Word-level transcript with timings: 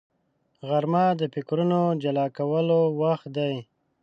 غرمه 0.67 1.05
د 1.19 1.21
فکرونو 1.33 1.79
جلا 2.03 2.25
کولو 2.37 2.79
وخت 3.01 3.27
دی 3.37 3.55